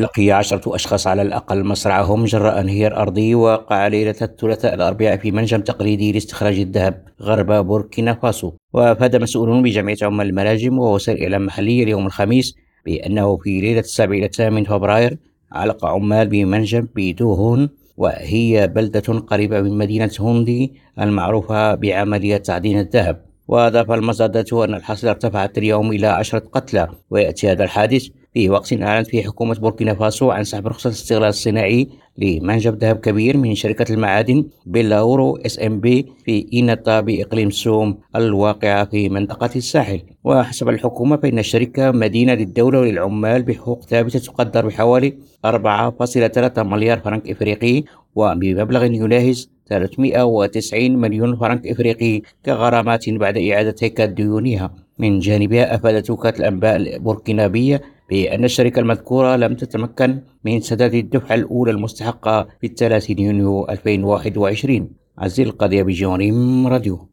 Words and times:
لقي 0.00 0.30
عشرة 0.30 0.74
أشخاص 0.74 1.06
على 1.06 1.22
الأقل 1.22 1.64
مصرعهم 1.64 2.24
جراء 2.24 2.60
انهيار 2.60 2.96
أرضي 2.96 3.34
وقع 3.34 3.86
ليلة 3.86 4.14
الثلاثاء 4.22 4.74
الأربعاء 4.74 5.16
في 5.16 5.30
منجم 5.30 5.60
تقليدي 5.60 6.12
لاستخراج 6.12 6.58
الذهب 6.58 7.04
غرب 7.22 7.66
بوركينا 7.66 8.14
فاسو. 8.14 8.52
وأفاد 8.72 9.16
مسؤول 9.16 9.62
بجمعية 9.62 9.96
عمال 10.02 10.26
المناجم 10.26 10.78
ووسائل 10.78 11.22
إعلام 11.22 11.46
محلية 11.46 11.82
اليوم 11.82 12.06
الخميس 12.06 12.54
بأنه 12.86 13.36
في 13.36 13.60
ليلة 13.60 13.80
السابع 13.80 14.14
إلى 14.14 14.26
الثامن 14.26 14.64
فبراير 14.64 15.18
علق 15.52 15.84
عمال 15.84 16.28
بمنجم 16.28 16.86
بيدوهون 16.94 17.68
وهي 17.96 18.68
بلدة 18.68 19.18
قريبة 19.18 19.60
من 19.60 19.78
مدينة 19.78 20.10
هوندي 20.20 20.74
المعروفة 21.00 21.74
بعملية 21.74 22.36
تعدين 22.36 22.78
الذهب. 22.78 23.24
وأضاف 23.48 23.90
المصادة 23.90 24.64
أن 24.64 24.74
الحصيلة 24.74 25.12
ارتفعت 25.12 25.58
اليوم 25.58 25.92
إلى 25.92 26.06
عشرة 26.06 26.38
قتلى. 26.38 26.88
ويأتي 27.10 27.52
هذا 27.52 27.64
الحادث 27.64 28.08
في 28.34 28.50
وقت 28.50 28.72
أعلنت 28.72 29.06
فيه 29.06 29.22
حكومة 29.22 29.54
بوركينا 29.54 29.94
فاسو 29.94 30.30
عن 30.30 30.44
سحب 30.44 30.66
رخصة 30.66 30.88
الاستغلال 30.88 31.28
الصناعي 31.28 31.88
لمنجم 32.18 32.74
ذهب 32.74 32.96
كبير 32.96 33.36
من 33.36 33.54
شركة 33.54 33.92
المعادن 33.92 34.44
بيلاورو 34.66 35.36
SMB 35.36 36.06
في 36.24 36.46
إيناتا 36.52 37.00
بإقليم 37.00 37.50
سوم 37.50 37.98
الواقعة 38.16 38.84
في 38.84 39.08
منطقة 39.08 39.50
الساحل. 39.56 40.00
وحسب 40.24 40.68
الحكومة 40.68 41.16
فإن 41.16 41.38
الشركة 41.38 41.90
مدينة 41.90 42.34
للدولة 42.34 42.80
وللعمال 42.80 43.42
بحقوق 43.42 43.82
ثابتة 43.82 44.18
تقدر 44.18 44.66
بحوالي 44.66 45.14
4.3 45.46 46.58
مليار 46.62 46.98
فرنك 47.00 47.30
إفريقي 47.30 47.84
وبمبلغ 48.14 48.84
يناهز 48.84 49.50
390 49.68 50.90
مليون 50.96 51.36
فرنك 51.36 51.66
إفريقي 51.66 52.22
كغرامات 52.46 53.10
بعد 53.10 53.38
إعادة 53.38 53.74
هيكلة 53.82 54.06
ديونها. 54.06 54.74
من 54.98 55.18
جانبها 55.18 55.74
أفادت 55.74 56.10
وكالة 56.10 56.36
الأنباء 56.38 56.76
البوركينابية 56.76 57.82
بأن 58.10 58.44
الشركة 58.44 58.80
المذكورة 58.80 59.36
لم 59.36 59.54
تتمكن 59.54 60.22
من 60.44 60.60
سداد 60.60 60.94
الدفعة 60.94 61.34
الأولى 61.34 61.70
المستحقة 61.72 62.48
في 62.60 62.66
الثلاثين 62.66 63.18
يونيو 63.18 63.66
2021 63.68 64.90
عزيز 65.18 65.46
القضية 65.46 65.82
بجونيم 65.82 66.66
راديو. 66.66 67.08